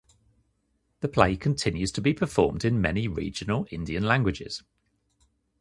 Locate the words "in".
2.65-2.81